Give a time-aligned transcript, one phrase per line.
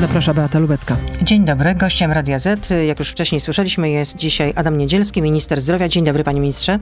[0.00, 0.96] Zaprasza Beata Lubecka.
[1.22, 1.74] Dzień dobry.
[1.74, 5.88] Gościem Radia Z, jak już wcześniej słyszeliśmy, jest dzisiaj Adam Niedzielski, minister zdrowia.
[5.88, 6.78] Dzień dobry, panie ministrze.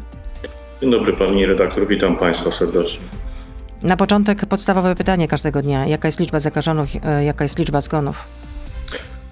[0.80, 3.04] Dzień dobry pani redaktor, witam państwa serdecznie.
[3.82, 5.86] Na początek podstawowe pytanie każdego dnia.
[5.86, 8.28] Jaka jest liczba zakażonych, e, jaka jest liczba zgonów?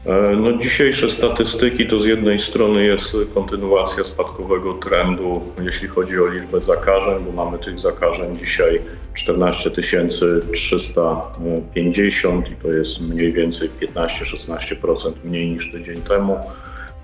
[0.08, 6.26] E, no, dzisiejsze statystyki to z jednej strony jest kontynuacja spadkowego trendu, jeśli chodzi o
[6.26, 8.80] liczbę zakażeń, bo mamy tych zakażeń dzisiaj
[9.14, 16.38] 14 350 i to jest mniej więcej 15-16% mniej niż tydzień temu.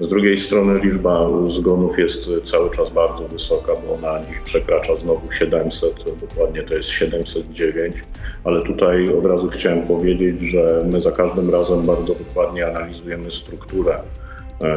[0.00, 5.32] Z drugiej strony liczba zgonów jest cały czas bardzo wysoka, bo ona dziś przekracza znowu
[5.32, 7.96] 700, dokładnie to jest 709,
[8.44, 13.98] ale tutaj od razu chciałem powiedzieć, że my za każdym razem bardzo dokładnie analizujemy strukturę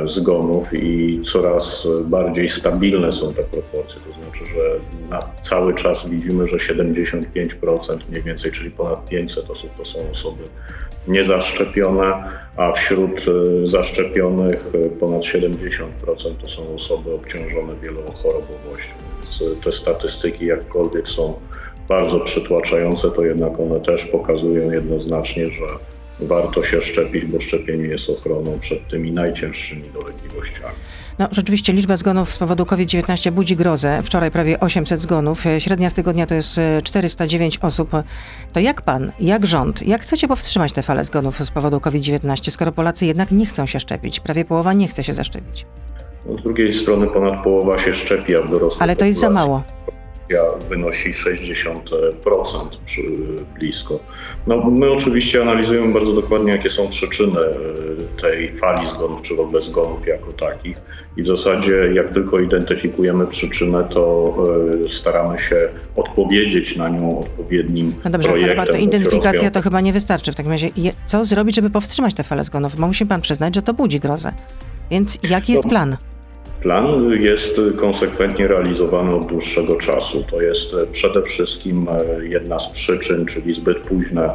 [0.06, 4.02] zgonów i coraz bardziej stabilne są te proporcje.
[4.02, 9.70] To znaczy, że na cały czas widzimy, że 75% mniej więcej, czyli ponad 500 osób
[9.78, 10.44] to są osoby
[11.08, 12.24] niezaszczepione,
[12.58, 13.26] a wśród
[13.64, 15.86] e, zaszczepionych e, ponad 70%
[16.42, 18.96] to są osoby obciążone wielochorobowością.
[19.22, 21.34] Więc e, te statystyki jakkolwiek są
[21.90, 25.66] bardzo przytłaczające, to jednak one też pokazują jednoznacznie, że
[26.20, 30.76] warto się szczepić, bo szczepienie jest ochroną przed tymi najcięższymi dolegliwościami.
[31.20, 34.02] No, rzeczywiście liczba zgonów z powodu COVID-19 budzi grozę.
[34.04, 35.44] Wczoraj prawie 800 zgonów.
[35.60, 37.92] Średnia z tygodnia to jest 409 osób.
[38.54, 42.72] To jak pan, jak rząd, jak chcecie powstrzymać tę falę zgonów z powodu COVID-19, skoro
[42.72, 44.20] Polacy jednak nie chcą się szczepić?
[44.20, 45.66] Prawie połowa nie chce się zaszczepić.
[46.26, 49.30] No, z drugiej strony ponad połowa się szczepi, a w dorosłych Ale to jest za
[49.30, 49.64] mało
[50.70, 52.68] wynosi 60%
[53.60, 54.00] blisko.
[54.48, 59.40] No, my oczywiście analizujemy bardzo dokładnie, jakie są przyczyny e, tej fali zgonów, czy w
[59.40, 60.78] ogóle zgonów jako takich.
[61.18, 64.34] I w zasadzie, jak tylko identyfikujemy przyczynę, to
[64.86, 68.82] e, staramy się odpowiedzieć na nią odpowiednim no dobrze, projektem.
[68.82, 70.32] Identyfikacja to chyba nie wystarczy.
[70.32, 70.70] W takim razie,
[71.06, 72.76] co zrobić, żeby powstrzymać tę falę zgonów?
[72.76, 74.34] Bo musi pan przyznać, że to budzi grozę.
[74.92, 75.98] Więc jaki jest no, plan?
[76.62, 80.24] Plan jest konsekwentnie realizowany od dłuższego czasu.
[80.32, 84.30] To jest przede wszystkim e, jedna z przyczyn, czyli zbyt późne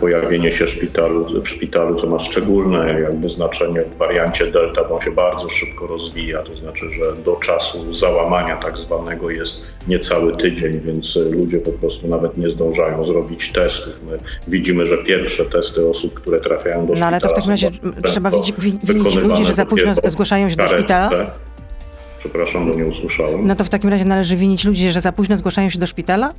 [0.00, 5.00] pojawienie się szpitalu, w szpitalu, co ma szczególne jakby znaczenie w wariancie delta, bo on
[5.00, 10.80] się bardzo szybko rozwija, to znaczy, że do czasu załamania tak zwanego jest niecały tydzień,
[10.80, 13.94] więc ludzie po prostu nawet nie zdążają zrobić testów.
[14.10, 17.10] My widzimy, że pierwsze testy osób, które trafiają do szpitala...
[17.10, 17.70] No ale to w takim razie
[18.04, 18.30] trzeba
[18.88, 21.10] winić ludzi, że za późno zgłaszają się do szpitala?
[22.18, 23.46] Przepraszam, bo nie usłyszałem.
[23.46, 26.32] No to w takim razie należy winić ludzi, że za późno zgłaszają się do szpitala?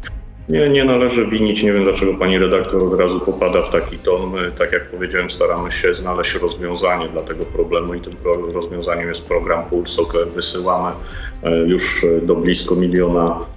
[0.50, 1.64] Nie, nie należy winić.
[1.64, 4.32] Nie wiem, dlaczego pani redaktor od razu popada w taki ton.
[4.32, 8.14] My, tak jak powiedziałem, staramy się znaleźć rozwiązanie dla tego problemu i tym
[8.54, 10.14] rozwiązaniem jest program Pulsok.
[10.36, 10.92] Wysyłamy
[11.44, 13.57] e, już do blisko miliona E,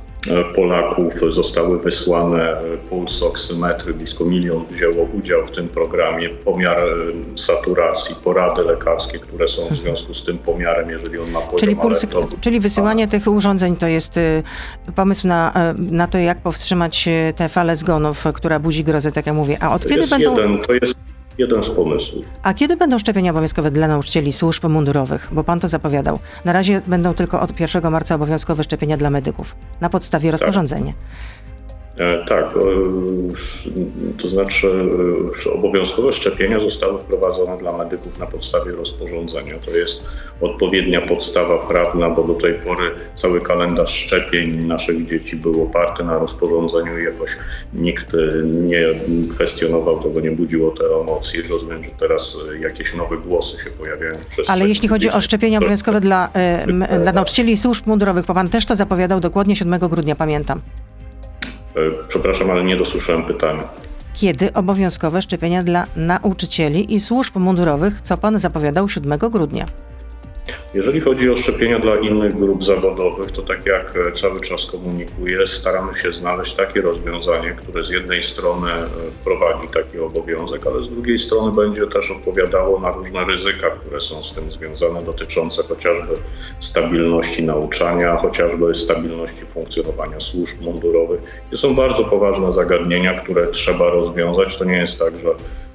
[0.54, 7.38] Polaków zostały wysłane e, puls oksymetry, blisko milion wzięło udział w tym programie, pomiar e,
[7.38, 11.76] saturacji, porady lekarskie, które są w związku z tym pomiarem, jeżeli on ma poziom czyli,
[11.76, 12.06] puls,
[12.40, 14.14] czyli wysyłanie tych urządzeń to jest
[14.94, 19.56] pomysł na, na to, jak powstrzymać tę falę zgonów, która budzi grozę, tak jak mówię.
[19.60, 20.36] A od to kiedy będą...
[20.36, 20.94] Jeden, to jest
[21.40, 22.24] jeden z pomysłów.
[22.42, 25.28] A kiedy będą szczepienia obowiązkowe dla nauczycieli służb mundurowych?
[25.32, 26.18] Bo pan to zapowiadał.
[26.44, 30.40] Na razie będą tylko od 1 marca obowiązkowe szczepienia dla medyków na podstawie tak.
[30.40, 30.92] rozporządzenia.
[32.00, 32.54] E, tak,
[34.22, 34.68] to znaczy
[35.46, 39.54] e, obowiązkowe szczepienia zostały wprowadzone dla medyków na podstawie rozporządzenia.
[39.64, 40.04] To jest
[40.40, 46.18] odpowiednia podstawa prawna, bo do tej pory cały kalendarz szczepień naszych dzieci był oparty na
[46.18, 47.36] rozporządzeniu i jakoś
[47.74, 48.06] nikt
[48.44, 48.84] nie
[49.30, 51.42] kwestionował tego, nie budziło te emocje.
[51.48, 54.12] Rozumiem, że teraz jakieś nowe głosy się pojawiają.
[54.28, 58.34] Przez Ale jeśli chodzi o szczepienia obowiązkowe dla, e, dla nauczycieli i służb mundurowych, bo
[58.34, 60.60] pan też to zapowiadał dokładnie 7 grudnia, pamiętam.
[61.76, 63.68] E, przepraszam, ale nie dosłyszałem pytania.
[64.14, 69.66] Kiedy obowiązkowe szczepienia dla nauczycieli i służb mundurowych, co pan zapowiadał 7 grudnia?
[70.74, 75.94] Jeżeli chodzi o szczepienia dla innych grup zawodowych, to tak jak cały czas komunikuję, staramy
[75.94, 78.86] się znaleźć takie rozwiązanie, które z jednej strony e,
[79.20, 84.22] wprowadzi taki obowiązek, ale z drugiej strony będzie też odpowiadało na różne ryzyka, które są
[84.22, 86.14] z tym związane, dotyczące chociażby
[86.60, 91.20] stabilności nauczania, chociażby stabilności funkcjonowania służb mundurowych.
[91.50, 94.58] To są bardzo poważne zagadnienia, które trzeba rozwiązać.
[94.58, 95.69] To nie jest tak, że E,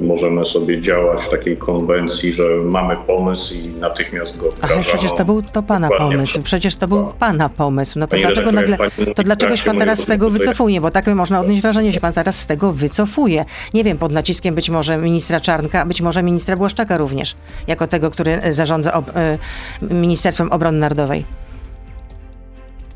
[0.00, 4.74] możemy sobie działać w takiej konwencji, że mamy pomysł i natychmiast go wdrażamy.
[4.74, 6.16] Ale przecież to był to pana Dokładnie.
[6.16, 6.42] pomysł.
[6.42, 7.14] Przecież to był no.
[7.18, 7.98] pana pomysł.
[7.98, 8.78] No to dlaczego nagle,
[9.16, 10.80] to dlaczegoś pan teraz z tego wycofuje?
[10.80, 13.44] Bo tak można odnieść wrażenie, że pan teraz z tego wycofuje.
[13.74, 17.36] Nie wiem, pod naciskiem być może ministra Czarnka, być może ministra Błaszczaka również,
[17.66, 21.24] jako tego, który zarządza ob, y, Ministerstwem Obrony Narodowej.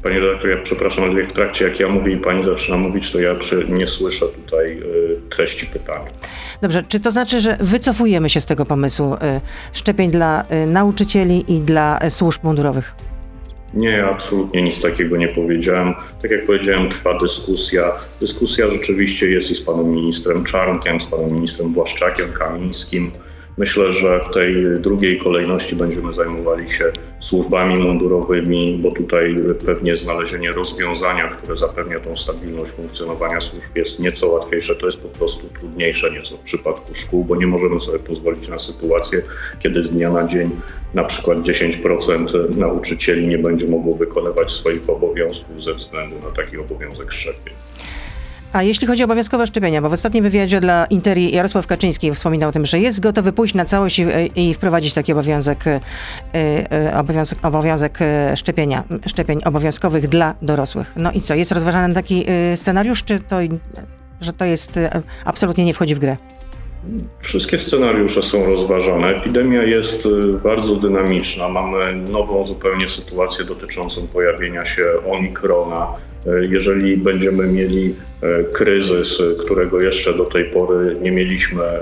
[0.02, 3.20] Panie redaktor, ja przepraszam, ale w trakcie jak ja mówię i pani zaczyna mówić, to
[3.20, 3.34] ja
[3.68, 6.10] nie słyszę tutaj y, treści pytania.
[6.62, 9.18] Dobrze, czy to znaczy, że wycofujemy się z tego pomysłu y,
[9.72, 12.94] szczepień dla y, nauczycieli i dla służb mundurowych?
[13.74, 15.94] Nie, absolutnie nic takiego nie powiedziałem.
[16.22, 17.92] Tak jak powiedziałem, trwa dyskusja.
[18.20, 23.12] Dyskusja rzeczywiście jest i z panem ministrem Czarnkiem, z panem ministrem Błaszczakiem, Kamińskim.
[23.58, 26.84] Myślę, że w tej drugiej kolejności będziemy zajmowali się
[27.20, 34.28] służbami mundurowymi, bo tutaj pewnie znalezienie rozwiązania, które zapewnia tą stabilność funkcjonowania służb jest nieco
[34.28, 34.74] łatwiejsze.
[34.74, 38.58] To jest po prostu trudniejsze nieco w przypadku szkół, bo nie możemy sobie pozwolić na
[38.58, 39.22] sytuację,
[39.58, 40.50] kiedy z dnia na dzień
[40.94, 47.12] na przykład 10% nauczycieli nie będzie mogło wykonywać swoich obowiązków ze względu na taki obowiązek
[47.12, 47.54] szczepień.
[48.52, 52.48] A jeśli chodzi o obowiązkowe szczepienia, bo w ostatnim wywiadzie dla Interi Jarosław Kaczyński wspominał
[52.48, 54.04] o tym, że jest gotowy pójść na całość i,
[54.36, 55.80] i wprowadzić taki obowiązek, y,
[56.88, 57.98] y, obowiązek, obowiązek
[58.36, 60.92] szczepienia, szczepień obowiązkowych dla dorosłych.
[60.96, 62.24] No i co, jest rozważany taki
[62.54, 63.36] scenariusz, czy to,
[64.20, 64.78] że to jest
[65.24, 66.16] absolutnie nie wchodzi w grę?
[67.20, 69.08] Wszystkie scenariusze są rozważane.
[69.08, 70.08] Epidemia jest
[70.44, 71.48] bardzo dynamiczna.
[71.48, 75.86] Mamy nową zupełnie sytuację dotyczącą pojawienia się omikrona
[76.26, 78.17] E, jeżeli będziemy mieli e,
[78.52, 81.80] kryzys, którego jeszcze do tej pory nie mieliśmy e,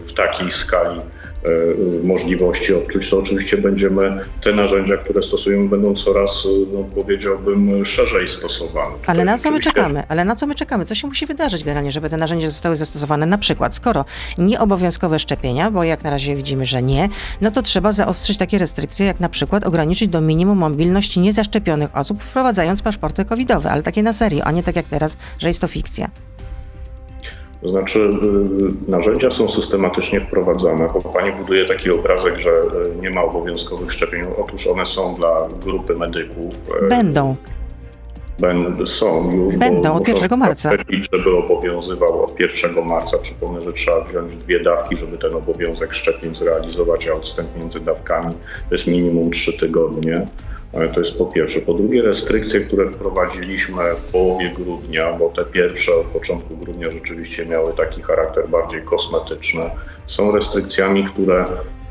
[0.00, 1.00] w takiej skali,
[1.44, 8.28] E, możliwości odczuć, to oczywiście będziemy te narzędzia, które stosujemy, będą coraz, no, powiedziałbym, szerzej
[8.28, 8.96] stosowane.
[9.06, 10.02] Ale na co my czekamy?
[10.08, 10.84] Ale na co my czekamy?
[10.84, 13.26] Co się musi wydarzyć generalnie, żeby te narzędzia zostały zastosowane?
[13.26, 14.04] Na przykład, skoro
[14.38, 17.08] nieobowiązkowe szczepienia, bo jak na razie widzimy, że nie,
[17.40, 22.22] no to trzeba zaostrzyć takie restrykcje, jak na przykład ograniczyć do minimum mobilność niezaszczepionych osób,
[22.22, 25.68] wprowadzając paszporty covidowe, ale takie na serio, a nie tak jak teraz, że jest to
[25.68, 26.10] fikcja.
[27.62, 33.10] To znaczy, y, narzędzia są systematycznie wprowadzane, bo pani buduje taki obrazek, że y, nie
[33.10, 34.22] ma obowiązkowych szczepień.
[34.38, 36.54] Otóż one są dla grupy medyków.
[36.84, 37.36] Y, Będą.
[38.40, 39.56] Będą, są już.
[39.56, 40.70] Będą od 1 marca.
[41.12, 43.18] Żeby obowiązywał od 1 marca.
[43.18, 48.34] Przypomnę, że trzeba wziąć dwie dawki, żeby ten obowiązek szczepień zrealizować, a odstęp między dawkami
[48.68, 50.26] to jest minimum 3 tygodnie.
[50.72, 51.60] To jest po pierwsze.
[51.60, 57.46] Po drugie, restrykcje, które wprowadziliśmy w połowie grudnia, bo te pierwsze od początku grudnia rzeczywiście
[57.46, 59.62] miały taki charakter bardziej kosmetyczny,
[60.06, 61.44] są restrykcjami, które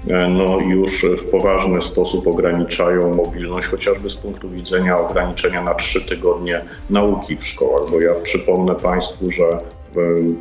[0.09, 6.05] e, no, już w poważny sposób ograniczają mobilność, chociażby z punktu widzenia ograniczenia na trzy
[6.05, 7.81] tygodnie nauki w szkołach.
[7.91, 9.57] Bo ja przypomnę Państwu, że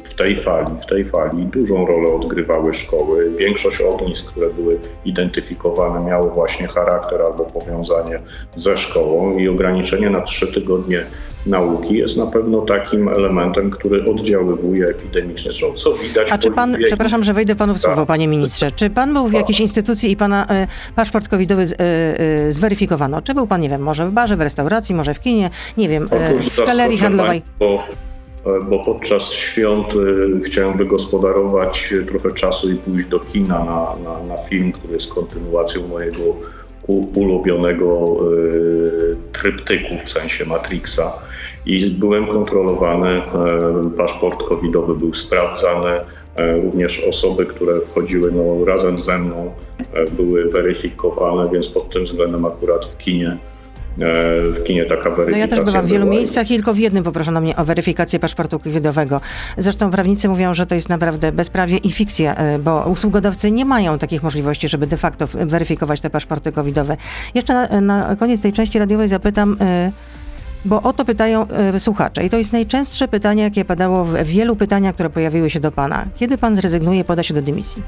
[0.05, 3.31] w tej fali, w tej fali dużą rolę odgrywały szkoły.
[3.39, 8.21] Większość ognisk, które były identyfikowane, miały właśnie charakter albo powiązanie
[8.55, 11.05] ze szkołą i ograniczenie na trzy tygodnie
[11.47, 15.51] nauki jest na pewno takim elementem, który oddziaływuje epidemicznie.
[15.75, 18.07] Co widać A czy pan, przepraszam, że wejdę panu w słowo, tak.
[18.07, 19.41] panie ministrze, czy pan był w tak.
[19.41, 21.67] jakiejś instytucji i pana y, paszport covidowy y,
[22.49, 23.23] y, zweryfikowano?
[23.23, 26.09] Czy był pan, nie wiem, może w barze, w restauracji, może w kinie, nie wiem,
[26.41, 27.43] w galerii handlowej?
[28.71, 34.37] Bo podczas świąt y, chciałem wygospodarować trochę czasu i pójść do kina na, na, na
[34.37, 36.23] film, który jest kontynuacją mojego
[37.15, 41.13] ulubionego y, tryptyku, w sensie Matrixa.
[41.67, 43.23] I byłem kontrolowany, e,
[43.97, 46.01] paszport covidowy był sprawdzany,
[46.37, 49.51] e, również osoby, które wchodziły no, razem ze mną
[49.93, 53.37] e, były weryfikowane, więc pod tym względem akurat w kinie
[53.99, 55.31] w kinie taka weryfikacja.
[55.31, 58.19] No ja też byłam w wielu miejscach i tylko w jednym poproszono mnie o weryfikację
[58.19, 59.21] paszportu covidowego.
[59.57, 63.99] Zresztą prawnicy mówią, że to jest naprawdę bezprawie i fikcja, e, bo usługodawcy nie mają
[63.99, 66.97] takich możliwości, żeby de facto weryfikować te paszporty covidowe.
[67.35, 69.93] Jeszcze na, na koniec tej części radiowej zapytam, e,
[70.65, 71.47] bo o to pytają
[71.79, 75.73] słuchacze i to jest najczęstsze pytanie, jakie padało w wielu pytaniach, które pojawiły się do
[75.73, 76.07] pana.
[76.17, 77.83] Kiedy pan zrezygnuje, poda się do dymisji?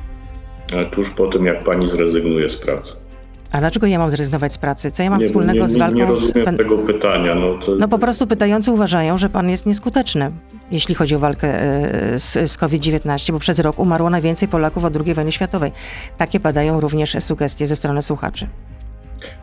[0.91, 3.08] Tuż po tym, jak pani zrezygnuje z pracy.
[3.53, 4.93] A dlaczego ja mam zrezygnować z pracy?
[4.93, 6.57] Co ja mam nie, wspólnego nie, z walką nie rozumiem z...
[6.57, 7.35] tego pytania.
[7.35, 7.75] No, to...
[7.75, 10.33] no po prostu pytający uważają, że pan jest nieskuteczny,
[10.71, 14.97] jeśli chodzi o walkę e, z, z COVID-19, bo przez rok umarło najwięcej Polaków od
[14.97, 15.73] II wojny światowej.
[16.19, 18.47] Takie padają również sugestie ze strony słuchaczy.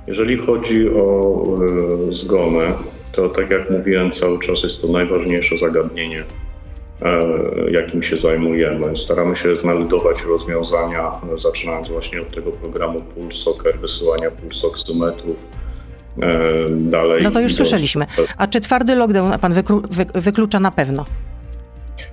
[0.08, 1.46] Jeżeli chodzi o
[2.10, 2.64] y, zgony,
[3.12, 6.45] to tak jak mówiłem, cały czas jest to najważniejsze zagadnienie E,
[7.72, 8.96] jakim się zajmujemy.
[8.96, 15.36] Staramy się znajdować rozwiązania, zaczynając właśnie od tego programu Pulsoker, wysyłania pulsoksymetrów,
[16.22, 17.24] e, dalej.
[17.24, 18.06] No to już słyszeliśmy.
[18.38, 19.54] A czy twardy lockdown pan
[20.14, 21.06] wyklucza na pewno?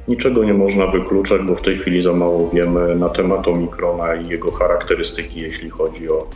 [0.09, 4.29] Niczego nie można wykluczać, bo w tej chwili za mało wiemy na temat omikrona i
[4.29, 6.27] jego charakterystyki, jeśli chodzi o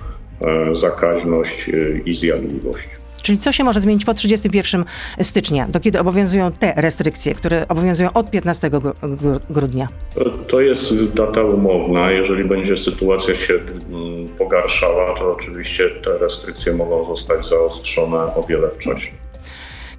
[0.40, 1.70] e, zakaźność
[2.04, 2.88] i zjadliwość.
[3.26, 4.84] Czyli co się może zmienić po 31
[5.20, 8.70] stycznia, do kiedy obowiązują te restrykcje, które obowiązują od 15
[9.50, 9.88] grudnia?
[10.48, 12.10] To jest data umowna.
[12.10, 18.70] Jeżeli będzie sytuacja się mm, pogarszała, to oczywiście te restrykcje mogą zostać zaostrzone o wiele
[18.70, 19.14] wcześniej.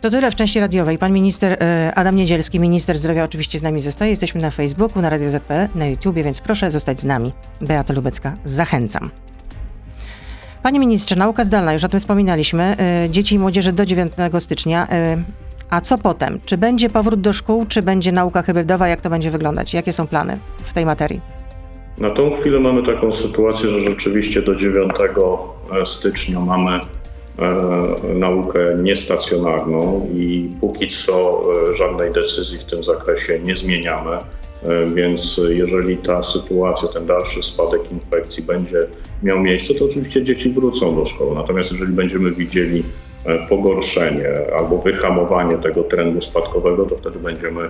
[0.01, 0.98] To tyle w części radiowej.
[0.98, 4.12] Pan minister e, Adam Niedzielski, minister zdrowia oczywiście z nami zostaje.
[4.12, 7.31] Jesteśmy na Facebooku, na Radio ZP, na YouTubie, więc proszę zostać z nami.
[7.62, 9.10] Beata Lubecka, zachęcam.
[10.64, 12.76] Panie ministrze, nauka zdalna, już o tym wspominaliśmy.
[12.80, 14.88] E, dzieci i młodzieży do 9 stycznia.
[14.90, 15.18] E,
[15.70, 16.40] a co potem?
[16.46, 18.88] Czy będzie powrót do szkół, czy będzie nauka hybrydowa?
[18.88, 19.74] Jak to będzie wyglądać?
[19.74, 21.22] Jakie są plany w tej materii?
[21.98, 24.92] Na tą chwilę mamy taką sytuację, że rzeczywiście do 9
[25.86, 27.07] stycznia mamy E,
[28.13, 34.12] naukę niestacjonarną i póki co e, żadnej decyzji w tym zakresie nie zmieniamy.
[34.12, 34.22] E,
[34.96, 38.79] więc jeżeli ta sytuacja, ten dalszy spadek infekcji będzie
[39.24, 41.36] miał miejsce, to oczywiście dzieci wrócą do szkoły.
[41.36, 42.84] Natomiast jeżeli będziemy widzieli
[43.50, 44.29] pogorszenie
[44.60, 47.70] albo wyhamowanie tego trendu spadkowego, to wtedy będziemy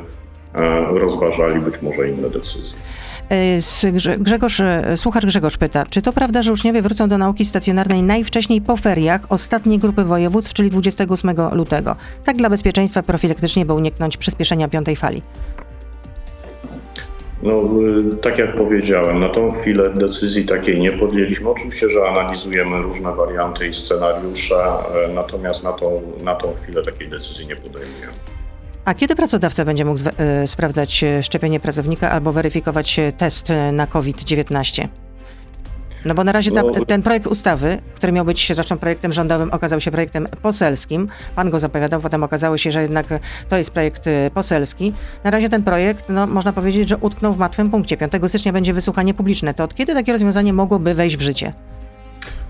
[0.90, 2.74] rozważali być może inne decyzje.
[3.30, 8.04] E, Grzegorz, e, słuchacz Grzegorz pyta, czy to prawda, że uczniowie wrócą do nauki stacjonarnej
[8.04, 11.96] najwcześniej po feriach ostatniej grupy województw, czyli 28 lutego?
[12.26, 15.22] Tak dla bezpieczeństwa profilaktycznie, by uniknąć przyspieszenia piątej fali.
[17.44, 17.64] No,
[18.14, 21.50] y, tak jak powiedziałem, na tą chwilę decyzji takiej nie podjęliśmy.
[21.50, 27.10] Oczywiście, że analizujemy różne warianty i scenariusze, e, natomiast na tą, na tą chwilę takiej
[27.10, 28.14] decyzji nie podejmujemy.
[28.88, 30.00] A kiedy pracodawca będzie mógł
[30.44, 34.88] y, sprawdzać e, szczepienie pracownika albo weryfikować e, test na COVID-19?
[36.06, 36.86] No bo na razie ta, no.
[36.86, 41.08] ten projekt ustawy, który miał być zresztą projektem rządowym, okazał się projektem poselskim.
[41.36, 43.06] Pan go zapowiadał, potem okazało się, że jednak
[43.50, 44.94] to jest projekt poselski.
[45.24, 47.98] Na razie ten projekt, no można powiedzieć, że utknął w martwym punkcie.
[47.98, 49.54] 5 stycznia będzie wysłuchanie publiczne.
[49.54, 51.52] To od kiedy takie rozwiązanie mogłoby wejść w życie?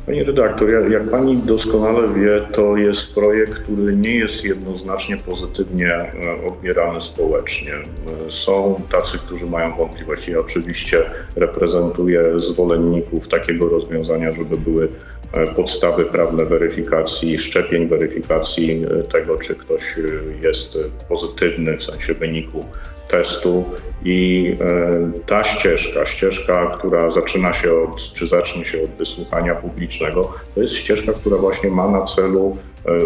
[0.07, 5.93] Pani redaktor, jak, jak, pani doskonale wie, to jest projekt, który nie jest jednoznacznie pozytywnie
[5.93, 7.73] e, odbierany społecznie.
[7.73, 10.31] E, są tacy, którzy mają wątpliwości.
[10.31, 11.01] Ja oczywiście
[11.35, 14.89] reprezentuję zwolenników takiego rozwiązania, żeby były
[15.33, 19.95] e, podstawy prawne weryfikacji szczepień, weryfikacji tego, czy ktoś
[20.41, 20.77] jest
[21.09, 22.65] pozytywny w sensie wyniku
[23.07, 23.65] testu
[24.05, 30.33] i e, ta ścieżka, ścieżka, która zaczyna się od, czy zacznie się od wysłuchania publicznego,
[30.55, 32.57] to jest ścieżka, która właśnie ma na celu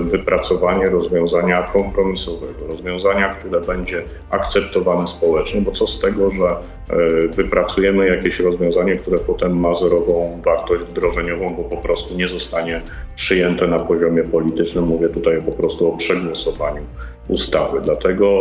[0.02, 8.08] wypracowanie rozwiązania kompromisowego, rozwiązania, które będzie akceptowane społecznie, bo co z tego, że e, wypracujemy
[8.08, 12.82] jakieś rozwiązanie, które potem ma zerową wartość wdrożeniową, bo po prostu nie zostanie
[13.16, 14.86] przyjęte na poziomie politycznym.
[14.86, 16.82] Mówię tutaj po prostu o przegłosowaniu
[17.28, 17.82] ustawy.
[17.82, 18.38] Dlatego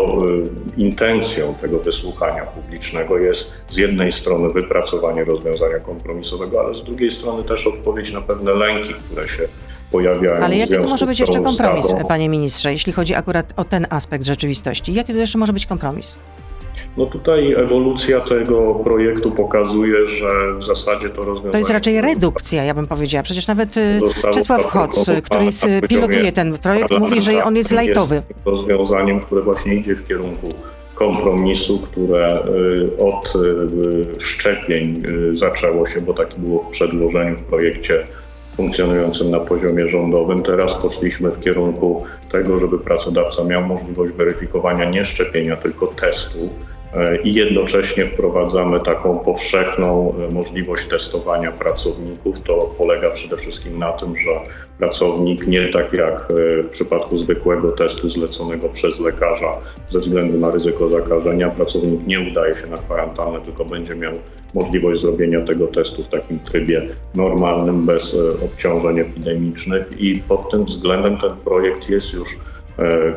[0.77, 7.45] intencją tego wysłuchania publicznego jest z jednej strony wypracowanie rozwiązania kompromisowego, ale z drugiej strony
[7.45, 9.49] też odpowiedź na pewne lęki, które się
[9.91, 10.45] pojawiają.
[10.45, 12.09] Ale jaki to może być jeszcze kompromis, ustawą.
[12.09, 14.95] panie ministrze, jeśli chodzi akurat o ten aspekt rzeczywistości?
[14.95, 16.17] Jaki to jeszcze może być kompromis?
[16.97, 20.29] No tutaj ewolucja tego projektu pokazuje, że
[20.59, 21.53] w zasadzie to rozwiązanie...
[21.53, 23.23] To jest raczej redukcja, ja bym powiedziała.
[23.23, 24.01] Przecież nawet y,
[24.33, 28.23] Czesław Hoc, który pilotuje ten projekt, mówi, że on jest lajtowy.
[28.45, 30.49] Rozwiązaniem, które właśnie idzie w kierunku
[31.01, 33.33] kompromisu, które y, od
[34.17, 38.07] y, szczepień y, zaczęło się, bo taki było w przedłożeniu w projekcie
[38.61, 40.43] funkcjonującym na poziomie rządowym.
[40.43, 46.39] Teraz poszliśmy w kierunku tego, żeby pracodawca miał możliwość weryfikowania nie szczepienia, tylko testu
[47.25, 52.41] i jednocześnie wprowadzamy taką powszechną e, możliwość testowania pracowników.
[52.41, 54.31] To polega przede wszystkim na tym, że
[54.79, 59.53] pracownik nie tak jak e, w przypadku zwykłego testu zleconego przez lekarza
[59.91, 64.13] ze względu na ryzyko zakażenia, pracownik nie udaje się na kwarantannę, tylko będzie miał
[64.55, 71.19] możliwość zrobienia tego testu w takim trybie normalnym, bez obciążeń epidemicznych i pod tym względem
[71.19, 72.60] ten projekt jest już E,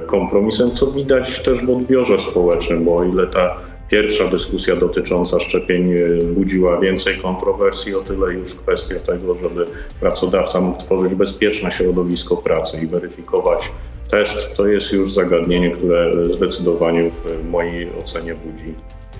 [0.05, 3.57] kompromisem, co widać też w odbiorze społecznym, bo o ile ta
[3.89, 9.65] pierwsza dyskusja dotycząca szczepień e, budziła więcej kontrowersji, o tyle już kwestia tego, żeby
[9.99, 13.71] pracodawca mógł tworzyć bezpieczne środowisko pracy i weryfikować
[14.11, 18.73] test, to jest już zagadnienie, które zdecydowanie w mojej ocenie budzi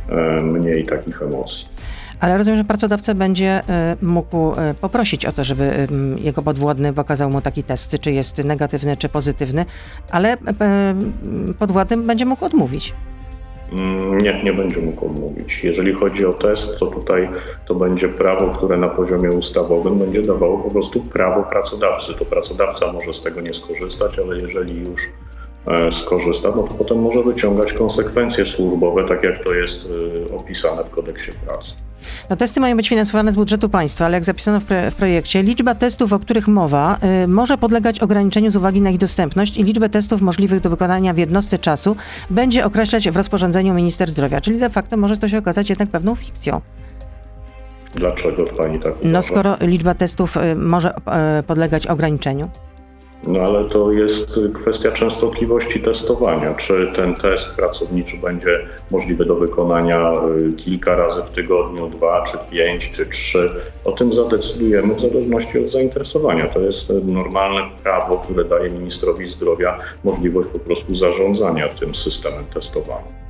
[0.09, 1.65] e, mniej takich emocji.
[2.23, 5.87] Ale rozumiem, że pracodawca będzie y, mógł y, poprosić o to, żeby
[6.17, 9.65] jego podwładny pokazał mu taki test, czy jest negatywny, czy pozytywny,
[10.11, 10.37] ale
[11.59, 12.93] podwładny będzie mógł odmówić.
[13.71, 15.63] Mm, nie, nie będzie mógł odmówić.
[15.63, 17.29] Jeżeli chodzi o test, to tutaj
[17.65, 22.13] to będzie prawo, które na poziomie ustawowym będzie dawało po prostu prawo pracodawcy.
[22.19, 25.09] To pracodawca może z tego nie skorzystać, ale jeżeli już
[25.42, 25.42] E,
[25.91, 29.87] skorzysta, no to potem może wyciągać konsekwencje służbowe, tak jak to jest
[30.31, 31.73] e, opisane w kodeksie pracy.
[32.29, 35.75] No, testy mają być finansowane z budżetu państwa, ale jak zapisano w, w projekcie, liczba
[35.75, 39.89] testów, o których mowa, y, może podlegać ograniczeniu z uwagi na ich dostępność i liczbę
[39.89, 41.95] testów możliwych do wykonania w jednostce czasu
[42.29, 46.15] będzie określać w rozporządzeniu minister zdrowia, czyli de facto może to się okazać jednak pewną
[46.15, 46.61] fikcją.
[47.95, 49.09] Dlaczego pani tak uważa?
[49.13, 50.93] No skoro liczba testów y, może
[51.39, 52.49] y, podlegać ograniczeniu.
[53.27, 56.53] No ale to jest kwestia częstotliwości testowania.
[56.53, 58.59] Czy ten test pracowniczy będzie
[58.91, 60.13] możliwy do wykonania
[60.49, 63.49] y, kilka razy w tygodniu, dwa, czy pięć, czy trzy?
[63.85, 66.47] O tym zadecydujemy w zależności od zainteresowania.
[66.47, 73.22] To jest normalne prawo, które daje ministrowi zdrowia możliwość po prostu zarządzania tym systemem testowania.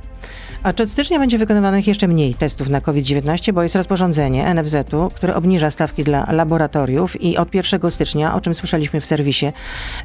[0.64, 5.08] A czy od stycznia będzie wykonywanych jeszcze mniej testów na COVID-19, bo jest rozporządzenie NFZ-u,
[5.14, 9.52] które obniża stawki dla laboratoriów i od 1 stycznia, o czym słyszeliśmy w serwisie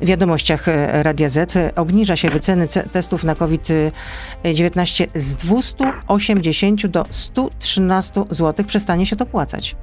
[0.02, 8.66] Wiadomościach e, Radia Z, obniża się wyceny testów na COVID-19 z 280 do 113 zł.
[8.66, 9.76] Przestanie się to płacać.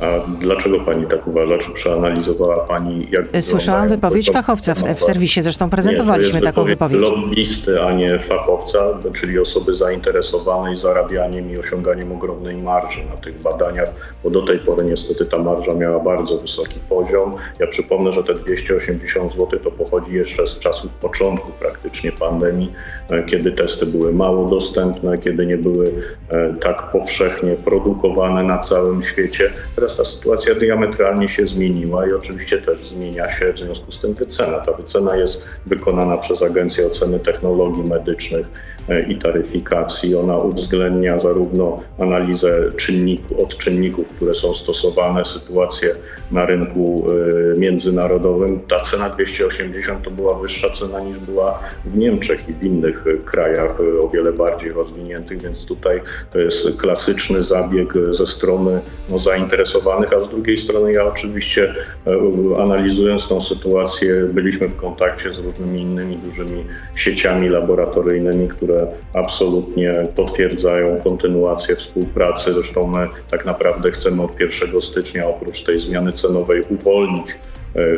[0.00, 1.58] A dlaczego pani tak uważa?
[1.58, 7.00] Czy przeanalizowała pani, jak Słyszałam wypowiedź fachowca w, w, serwisie, zresztą prezentowaliśmy nie, taką wypowiedź.
[7.00, 8.78] lobbysty, a nie fachowca,
[9.14, 13.88] czyli osoby zainteresowanej zarabianiem i osiąganiem ogromnej marży na tych badaniach,
[14.24, 17.34] bo do tej pory niestety ta marża miała bardzo wysoki poziom.
[17.60, 22.72] Ja przypomnę, że te 280 zł to pochodzi jeszcze z czasów początku praktycznie pandemii,
[23.10, 25.92] e, kiedy testy były mało dostępne, kiedy nie były
[26.30, 29.52] e, tak powszechnie produkowane na całym świecie
[29.86, 34.14] teraz ta sytuacja diametralnie się zmieniła i oczywiście też zmienia się w związku z tym
[34.14, 34.58] wycena.
[34.58, 38.46] Ta wycena jest wykonana przez Agencję Oceny Technologii Medycznych
[38.88, 40.16] e, i Taryfikacji.
[40.16, 45.94] Ona uwzględnia zarówno analizę czynniku, od czynników, które są stosowane, sytuację
[46.32, 47.06] na rynku
[47.54, 48.60] e, międzynarodowym.
[48.60, 53.80] Ta cena 280 to była wyższa cena niż była w Niemczech i w innych krajach
[53.80, 56.00] e, o wiele bardziej rozwiniętych, więc tutaj
[56.32, 59.75] to jest klasyczny zabieg ze strony no, zainteresowanych
[60.16, 61.74] a z drugiej strony ja oczywiście
[62.06, 66.64] e, analizując tą sytuację byliśmy w kontakcie z różnymi innymi dużymi
[66.94, 72.52] sieciami laboratoryjnymi, które absolutnie potwierdzają kontynuację współpracy.
[72.52, 77.36] Zresztą my tak naprawdę chcemy od 1 stycznia oprócz tej zmiany cenowej uwolnić e,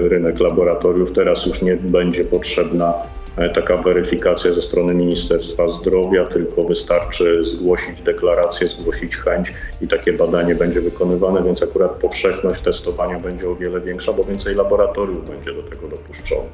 [0.08, 1.12] rynek laboratoriów.
[1.12, 2.94] Teraz już nie będzie potrzebna
[3.54, 10.54] taka weryfikacja ze strony Ministerstwa Zdrowia, tylko wystarczy zgłosić deklarację, zgłosić chęć i takie badanie
[10.54, 15.62] będzie wykonywane, więc akurat powszechność testowania będzie o wiele większa, bo więcej laboratoriów będzie do
[15.62, 16.52] tego dopuszczonych.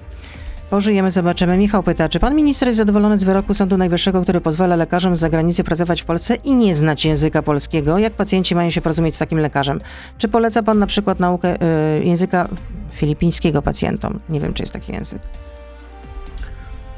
[0.70, 1.58] Pożyjemy, zobaczymy.
[1.58, 5.20] Michał pyta, czy pan minister jest zadowolony z wyroku Sądu Najwyższego, który pozwala lekarzom z
[5.20, 7.98] zagranicy pracować w Polsce i nie znać języka polskiego?
[7.98, 9.80] Jak pacjenci mają się porozumieć z takim lekarzem?
[10.18, 11.54] Czy poleca pan na przykład naukę
[12.00, 12.48] y, języka
[12.92, 14.20] filipińskiego pacjentom?
[14.28, 15.18] Nie wiem, czy jest taki język.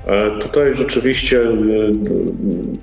[0.07, 1.53] E, tutaj rzeczywiście e,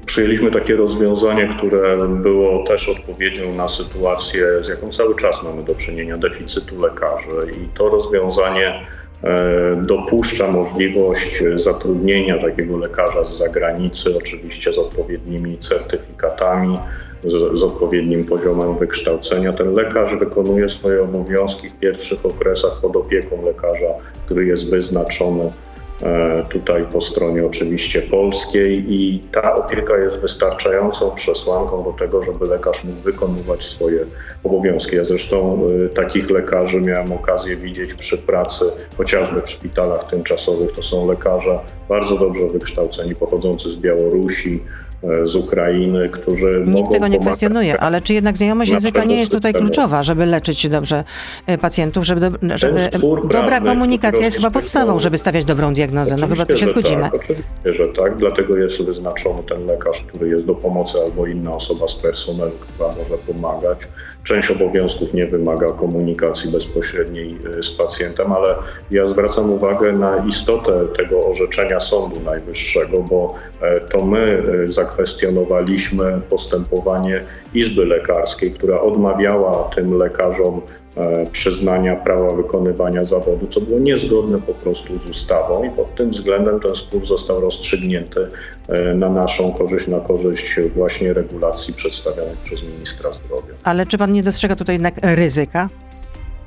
[0.06, 5.76] przyjęliśmy takie rozwiązanie, które było też odpowiedzią na sytuację, z jaką cały czas mamy do
[5.76, 7.30] czynienia, deficytu lekarzy.
[7.52, 8.86] I to rozwiązanie
[9.24, 16.78] e, dopuszcza możliwość zatrudnienia takiego lekarza z zagranicy, oczywiście z odpowiednimi certyfikatami,
[17.24, 19.54] z, z, odpowiednim poziomem wykształcenia.
[19.54, 23.94] Ten lekarz wykonuje swoje obowiązki w pierwszych okresach pod opieką lekarza,
[24.26, 25.52] który jest wyznaczony
[26.50, 32.84] tutaj po stronie oczywiście polskiej i ta opieka jest wystarczającą przesłanką do tego, żeby lekarz
[32.84, 34.06] mógł wykonywać swoje
[34.44, 34.96] obowiązki.
[34.96, 38.66] Ja zresztą e, takich lekarzy miałem okazję widzieć przy pracy
[38.98, 40.72] chociażby w szpitalach tymczasowych.
[40.72, 44.83] To są lekarze bardzo dobrze wykształceni, pochodzący z Białorusi, E,
[45.24, 49.54] z Ukrainy, którzy Nikt tego nie kwestionuje, ale czy jednak znajomość języka nie jest tutaj
[49.54, 51.04] kluczowa, żeby leczyć dobrze
[51.48, 52.90] e, pacjentów, żeby, do, żeby
[53.30, 56.16] dobra komunikacja jest chyba podstawą, żeby stawiać dobrą diagnozę.
[56.20, 57.02] No chyba to się zgodzimy.
[57.04, 58.18] Tak, oczywiście, że tak.
[58.18, 62.90] Dlatego jest wyznaczony ten lekarz, który jest do pomocy albo inna osoba z personelu, która
[62.90, 63.80] może pomagać.
[64.24, 68.56] Część obowiązków nie wymaga komunikacji bezpośredniej e, z pacjentem, ale
[68.92, 73.36] ja zwracam uwagę na istotę tego orzeczenia Sądu Najwyższego, bo
[73.92, 80.83] to my za zakwestionowaliśmy postępowanie Izby Lekarskiej, która odmawiała tym lekarzom e,
[81.32, 86.60] przyznania prawa wykonywania zawodu, co było niezgodne po prostu z ustawą i pod tym względem
[86.60, 88.28] ten spór został rozstrzygnięty
[88.68, 93.54] e, na naszą korzyść, na korzyść właśnie regulacji przedstawionych przez ministra zdrowia.
[93.64, 95.70] Ale czy pan nie dostrzega tutaj jednak ryzyka?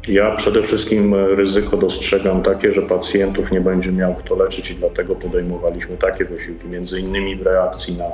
[0.08, 5.14] Ja przede wszystkim ryzyko dostrzegam takie, że pacjentów nie będzie miał kto leczyć i dlatego
[5.14, 8.04] podejmowaliśmy takie wysiłki, między innymi w reakcji na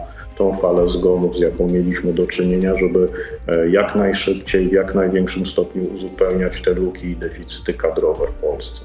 [0.43, 3.09] tą falę zgonów, z jaką mieliśmy do czynienia, żeby
[3.49, 8.85] e, jak najszybciej, w jak największym stopniu uzupełniać te luki i deficyty kadrowe w Polsce.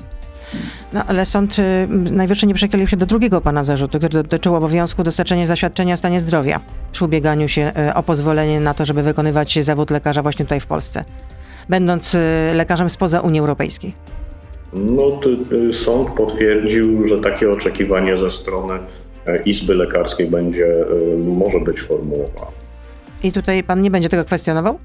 [0.93, 5.03] No ale sąd y, najwyższy nie przechylił się do drugiego pana zarzutu, który dotyczył obowiązku
[5.03, 6.59] dostarczenia zaświadczenia o stanie zdrowia
[6.91, 10.67] przy ubieganiu się y, o pozwolenie na to, żeby wykonywać zawód lekarza właśnie tutaj w
[10.67, 11.01] Polsce,
[11.69, 12.19] będąc y,
[12.53, 13.93] lekarzem spoza Unii Europejskiej.
[14.73, 15.19] No,
[15.71, 18.73] sąd potwierdził, że takie oczekiwanie ze strony
[19.35, 22.51] Izby Lekarskiej będzie, e, może być formułowana.
[23.23, 24.79] I tutaj pan nie będzie tego kwestionował?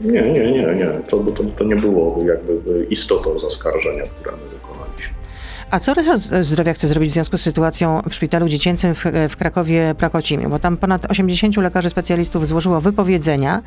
[0.00, 0.88] Nie, nie, nie, nie.
[1.08, 4.55] To, to, to nie było jakby istotą zaskarżenia, które my.
[5.70, 9.36] A co resort zdrowia chce zrobić w związku z sytuacją w szpitalu dziecięcym w, w
[9.36, 10.48] Krakowie Prakocimiu?
[10.48, 13.62] Bo tam ponad 80 lekarzy specjalistów złożyło wypowiedzenia.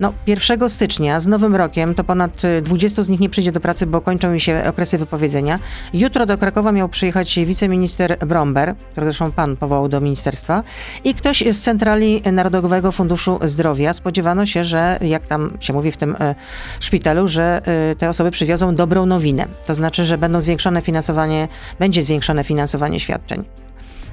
[0.00, 3.86] No, 1 stycznia z nowym rokiem to ponad 20 z nich nie przyjdzie do pracy,
[3.86, 5.58] bo kończą mi się okresy wypowiedzenia.
[5.92, 10.62] Jutro do Krakowa miał przyjechać wiceminister Bromber, który zresztą pan powołał do ministerstwa,
[11.04, 13.92] i ktoś z Centrali Narodowego Funduszu Zdrowia.
[13.92, 16.34] Spodziewano się, że jak tam się mówi w tym e,
[16.80, 19.46] szpitalu, że e, te osoby przywiozą dobrą nowinę.
[19.66, 21.37] To znaczy, że będą zwiększone finansowanie,
[21.78, 23.44] będzie zwiększone finansowanie świadczeń.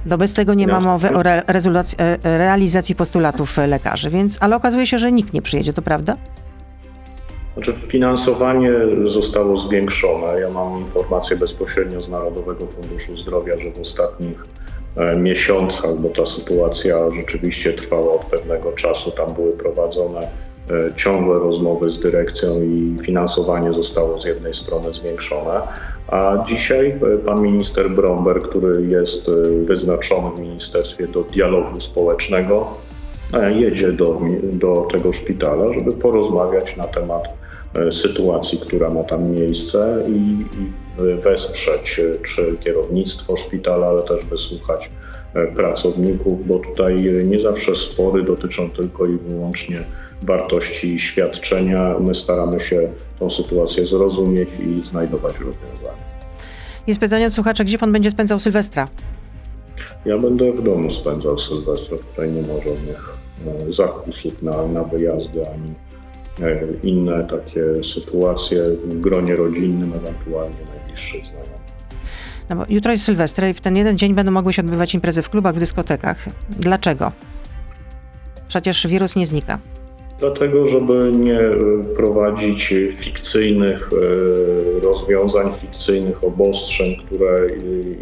[0.06, 4.86] No bez tego nie ma mowy o re, e, realizacji postulatów lekarzy, więc, ale okazuje
[4.86, 6.16] się, że nikt nie przyjedzie, to prawda?
[7.54, 8.72] Znaczy finansowanie
[9.06, 10.40] zostało zwiększone.
[10.40, 14.44] Ja mam informację bezpośrednio z Narodowego Funduszu Zdrowia, że w ostatnich
[14.96, 20.28] e, miesiącach, bo ta sytuacja rzeczywiście trwała od pewnego czasu, tam były prowadzone e,
[20.96, 25.60] ciągłe rozmowy z dyrekcją i finansowanie zostało z jednej strony zwiększone,
[26.08, 29.30] a dzisiaj e, pan minister Bromber, który jest
[29.62, 32.74] wyznaczony w ministerstwie do dialogu społecznego,
[33.54, 34.20] jedzie do,
[34.52, 37.28] do tego szpitala, żeby porozmawiać na temat
[37.76, 40.20] E, sytuacji, która ma tam miejsce i,
[40.60, 40.72] i
[41.22, 44.90] wesprzeć e, czy kierownictwo szpitala, ale też wysłuchać
[45.34, 49.84] e, pracowników, bo tutaj nie zawsze spory dotyczą tylko i wyłącznie
[50.22, 51.94] wartości świadczenia.
[52.00, 56.06] My staramy się tą sytuację zrozumieć i znajdować rozwiązania.
[56.86, 58.88] Jest pytanie od słuchacza, gdzie pan będzie spędzał Sylwestra?
[60.04, 61.98] Ja będę w domu spędzał Sylwestra.
[61.98, 63.16] Tutaj nie ma żadnych
[63.68, 65.74] zakusów na, na wyjazdy ani
[66.42, 71.56] E, inne takie sytuacje w gronie rodzinnym, ewentualnie najbliższych znajomych.
[72.48, 75.22] No bo jutro jest Sylwestra i w ten jeden dzień będą mogły się odbywać imprezy
[75.22, 76.28] w klubach, w dyskotekach.
[76.50, 77.12] Dlaczego?
[78.48, 79.58] Przecież wirus nie znika.
[80.20, 81.54] Dlatego, żeby nie e,
[81.96, 87.46] prowadzić fikcyjnych e, rozwiązań, fikcyjnych obostrzeń, które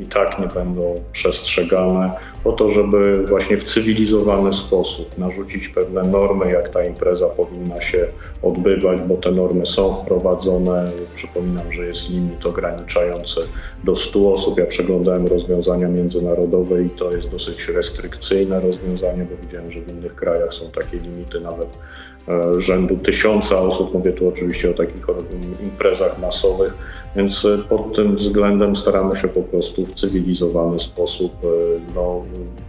[0.02, 2.10] i tak nie będą przestrzegane,
[2.44, 8.06] po to, żeby właśnie w cywilizowany sposób narzucić pewne normy, jak ta impreza powinna się
[8.42, 10.84] odbywać, bo te normy są wprowadzone.
[11.14, 13.40] Przypominam, że jest limit ograniczający
[13.84, 14.58] do 100 osób.
[14.58, 20.14] Ja przeglądałem rozwiązania międzynarodowe i to jest dosyć restrykcyjne rozwiązanie, bo widziałem, że w innych
[20.14, 21.78] krajach są takie limity nawet
[22.28, 23.94] e, rzędu tysiąca osób.
[23.94, 25.06] Mówię tu oczywiście o takich
[25.62, 26.74] imprezach masowych,
[27.16, 31.46] więc e, pod tym względem staramy się po prostu w cywilizowany sposób e,
[31.94, 32.22] no,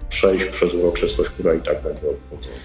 [0.10, 2.56] przejść przez uroczystość, która i tak będzie obchodzona.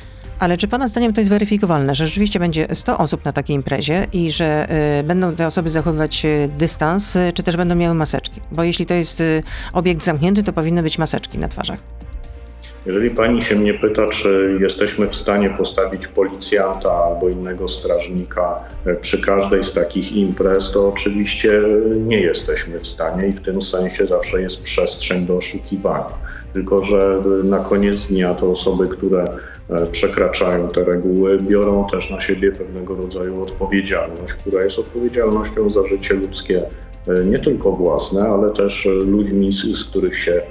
[0.40, 4.06] Ale czy Pana zdaniem to jest weryfikowalne, że rzeczywiście będzie 100 osób na takiej imprezie
[4.12, 4.66] i że
[5.00, 8.40] y, będą te osoby zachowywać y, dystans, y, czy też będą miały maseczki?
[8.52, 9.22] Bo jeśli to jest
[9.72, 11.80] obiekt zamknięty, to powinny być maseczki na twarzach.
[12.86, 18.60] Jeżeli pani się mnie pyta, czy jesteśmy w stanie postawić policjanta albo innego strażnika
[19.00, 21.62] przy każdej z takich imprez, to oczywiście
[21.96, 26.30] nie jesteśmy w stanie i w tym sensie zawsze jest przestrzeń do oszukiwania.
[26.52, 29.24] Tylko, że na koniec dnia to osoby, które
[29.70, 35.86] E, przekraczają te reguły, biorą też na siebie pewnego rodzaju odpowiedzialność, która jest odpowiedzialnością za
[35.86, 36.62] życie ludzkie,
[37.08, 40.42] e, nie tylko własne, ale też ludźmi, z których się e,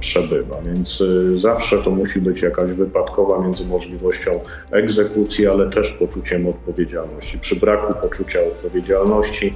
[0.00, 0.56] przebywa.
[0.62, 1.02] Więc
[1.36, 7.38] zawsze to musi być jakaś wypadkowa między możliwością egzekucji, ale też poczuciem odpowiedzialności.
[7.38, 9.54] Przy braku poczucia odpowiedzialności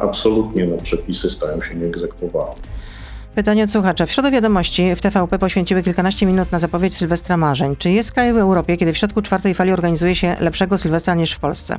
[0.00, 2.54] absolutnie no, przepisy stają się nieegzekwowalne.
[3.34, 4.06] Pytanie od słuchacza.
[4.06, 7.76] W środę wiadomości w TVP poświęciły kilkanaście minut na zapowiedź Sylwestra Marzeń.
[7.78, 11.32] Czy jest kraj w Europie, kiedy w środku czwartej fali organizuje się lepszego Sylwestra niż
[11.32, 11.78] w Polsce?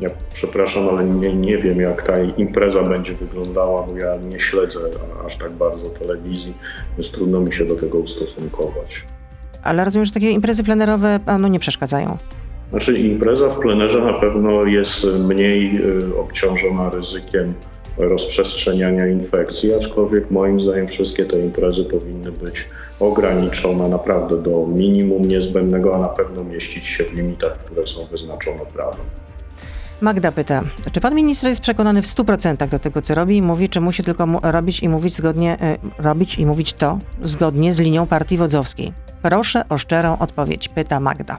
[0.00, 4.80] Ja przepraszam, ale nie, nie wiem, jak ta impreza będzie wyglądała, bo ja nie śledzę
[5.26, 6.54] aż tak bardzo telewizji,
[6.98, 9.04] więc trudno mi się do tego ustosunkować.
[9.62, 12.16] Ale rozumiem, że takie imprezy plenerowe panu nie przeszkadzają.
[12.70, 17.54] Znaczy, impreza w plenerze na pewno jest mniej y, obciążona ryzykiem
[17.98, 22.68] rozprzestrzeniania infekcji, aczkolwiek moim zdaniem wszystkie te imprezy powinny być
[23.00, 28.60] ograniczone naprawdę do minimum niezbędnego, a na pewno mieścić się w limitach, które są wyznaczone
[28.74, 29.00] prawem.
[30.00, 33.68] Magda pyta, czy pan minister jest przekonany w 100% do tego, co robi i mówi,
[33.68, 35.56] czy musi tylko robić i mówić zgodnie,
[35.98, 38.92] y, robić i mówić to zgodnie z linią partii wodzowskiej?
[39.22, 41.36] Proszę o szczerą odpowiedź, pyta Magda.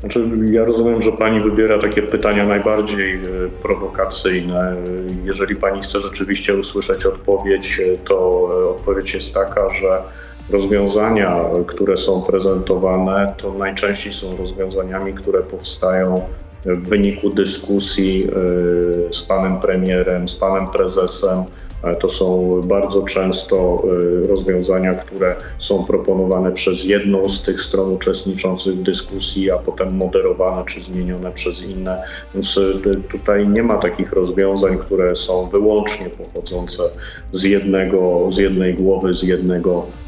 [0.00, 3.18] Znaczy, ja rozumiem, że pani wybiera takie pytania najbardziej e,
[3.62, 4.76] prowokacyjne.
[5.24, 8.40] Jeżeli pani chce rzeczywiście usłyszeć odpowiedź, e, to
[8.76, 10.02] odpowiedź jest taka, że
[10.50, 16.20] rozwiązania, które są prezentowane, to najczęściej są rozwiązaniami, które powstają
[16.64, 18.30] w wyniku dyskusji
[19.12, 21.44] z panem premierem, z panem prezesem
[22.00, 23.82] To są bardzo często
[24.28, 30.64] rozwiązania, które są proponowane przez jedną z tych stron uczestniczących w dyskusji, a potem moderowane
[30.64, 32.02] czy zmienione przez inne.
[32.34, 32.58] Więc
[33.10, 36.82] tutaj nie ma takich rozwiązań, które są wyłącznie pochodzące
[37.32, 39.86] z jednego, z jednej głowy, z jednego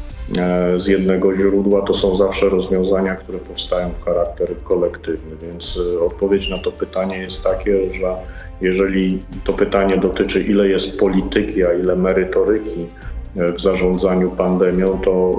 [0.77, 5.35] z jednego źródła, to są zawsze rozwiązania, które powstają w charakter kolektywny.
[5.41, 8.15] Więc e, odpowiedź na to pytanie jest takie, że
[8.61, 15.33] jeżeli to pytanie dotyczy, ile jest polityki, a ile merytoryki e, w zarządzaniu pandemią, to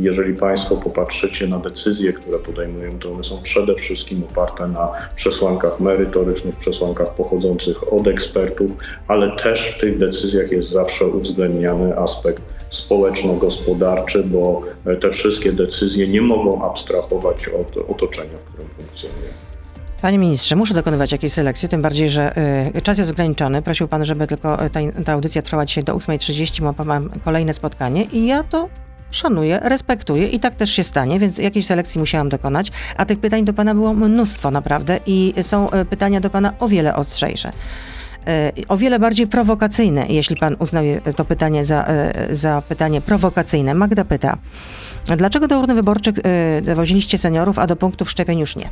[0.00, 5.80] jeżeli Państwo popatrzycie na decyzje, które podejmują, to one są przede wszystkim oparte na przesłankach
[5.80, 8.70] merytorycznych, przesłankach pochodzących od ekspertów,
[9.08, 14.62] ale też w tych decyzjach jest zawsze uwzględniany aspekt społeczno-gospodarczy, bo
[15.00, 19.49] te wszystkie decyzje nie mogą abstrahować od otoczenia, w którym funkcjonuje.
[20.02, 22.38] Panie ministrze, muszę dokonywać jakiejś selekcji, tym bardziej, że
[22.76, 23.62] y, czas jest ograniczony.
[23.62, 28.04] Prosił pan, żeby tylko ta, ta audycja trwała dzisiaj do 8.30, bo mam kolejne spotkanie
[28.04, 28.68] i ja to
[29.10, 33.44] szanuję, respektuję i tak też się stanie, więc jakiejś selekcji musiałam dokonać, a tych pytań
[33.44, 37.50] do pana było mnóstwo naprawdę i są y, pytania do pana o wiele ostrzejsze.
[38.26, 41.88] E, o wiele bardziej prowokacyjne, jeśli pan uznaje to pytanie za,
[42.30, 43.74] za pytanie prowokacyjne.
[43.74, 44.38] Magda pyta,
[45.16, 46.14] dlaczego do urny wyborczych
[46.62, 48.70] dowoziliście seniorów, a do punktów szczepień już nie?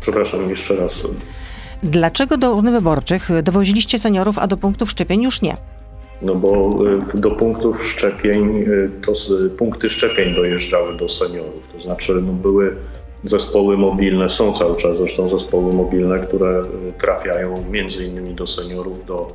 [0.00, 1.06] Przepraszam, jeszcze raz.
[1.82, 5.56] Dlaczego do urny wyborczych dowoziliście seniorów, a do punktów szczepień już nie?
[6.22, 6.78] No bo
[7.14, 8.64] do punktów szczepień,
[9.02, 9.12] to
[9.56, 11.62] punkty szczepień dojeżdżały do seniorów.
[11.72, 12.76] To znaczy no były
[13.24, 16.64] zespoły mobilne, są cały czas zresztą zespoły mobilne, które y,
[16.98, 19.26] trafiają między innymi do seniorów, do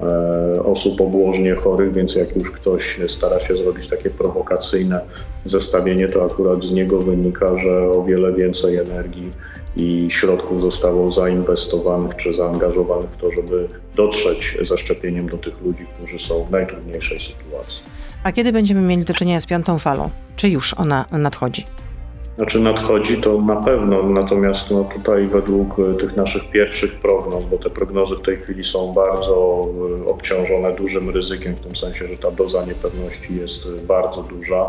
[0.00, 5.00] e, osób obłożnie chorych, więc jak już ktoś stara się zrobić takie prowokacyjne
[5.44, 9.30] zestawienie, to akurat z niego wynika, że o wiele więcej energii
[9.76, 15.86] i środków zostało zainwestowanych czy zaangażowanych w to, żeby dotrzeć ze szczepieniem do tych ludzi,
[15.96, 17.80] którzy są w najtrudniejszej sytuacji.
[18.24, 20.10] A kiedy będziemy mieli do czynienia z piątą falą?
[20.36, 21.64] Czy już ona nadchodzi?
[22.36, 27.58] Znaczy nadchodzi to na pewno, natomiast no tutaj według e, tych naszych pierwszych prognoz, bo
[27.58, 29.64] te prognozy w tej chwili są bardzo
[30.00, 34.68] e, obciążone dużym ryzykiem, w tym sensie, że ta doza niepewności jest e, bardzo duża.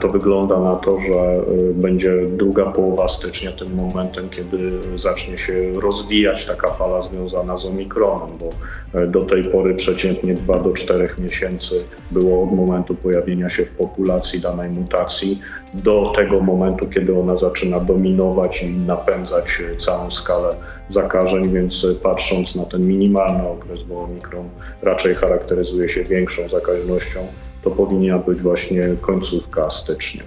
[0.00, 1.42] To wygląda na to, że e,
[1.74, 8.38] będzie druga połowa stycznia tym momentem, kiedy zacznie się rozwijać taka fala związana z omikronem,
[8.38, 8.50] bo
[9.00, 13.70] e, do tej pory przeciętnie 2 do 4 miesięcy było od momentu pojawienia się w
[13.70, 15.40] populacji danej mutacji
[15.74, 20.54] do tego momentu, kiedy ona zaczyna dominować i napędzać całą skalę
[20.88, 24.48] zakażeń, więc patrząc na ten minimalny okres, bo omikron
[24.82, 27.26] raczej charakteryzuje się większą zakaźnością,
[27.62, 30.22] to powinna być właśnie końcówka stycznia.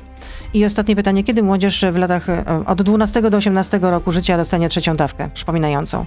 [0.53, 4.69] I ostatnie pytanie, kiedy młodzież w latach e, od 12 do 18 roku życia dostanie
[4.69, 6.05] trzecią dawkę przypominającą?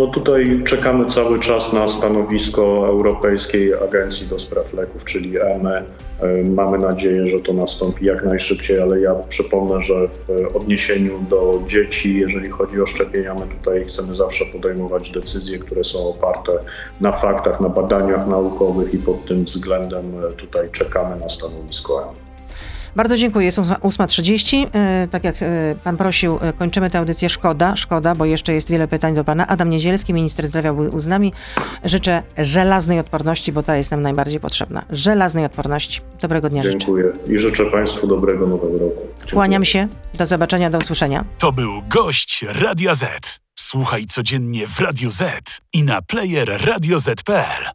[0.00, 5.82] No tutaj czekamy cały czas na stanowisko Europejskiej Agencji do Spraw Leków, czyli EME.
[6.20, 11.62] E, mamy nadzieję, że to nastąpi jak najszybciej, ale ja przypomnę, że w odniesieniu do
[11.66, 16.52] dzieci, jeżeli chodzi o szczepienia, my tutaj chcemy zawsze podejmować decyzje, które są oparte
[17.00, 22.29] na faktach, na badaniach naukowych i pod tym względem e, tutaj czekamy na stanowisko EME.
[22.96, 23.46] Bardzo dziękuję.
[23.46, 24.66] Jest 8.30.
[24.72, 27.28] E, tak jak e, pan prosił, e, kończymy tę audycję.
[27.28, 29.46] Szkoda, szkoda, bo jeszcze jest wiele pytań do pana.
[29.46, 31.32] Adam Niedzielski, minister zdrowia był z nami.
[31.84, 34.84] Życzę żelaznej odporności, bo ta jest nam najbardziej potrzebna.
[34.90, 36.00] Żelaznej odporności.
[36.20, 37.04] Dobrego dnia Dziękuję.
[37.04, 37.32] życzę.
[37.32, 39.00] I życzę państwu dobrego nowego roku.
[39.08, 39.32] Dziękuję.
[39.32, 39.88] Kłaniam się.
[40.18, 41.24] Do zobaczenia, do usłyszenia.
[41.38, 43.40] To był gość Radio Z.
[43.58, 45.22] Słuchaj codziennie w Radio Z
[45.72, 47.70] i na player radioz.pl.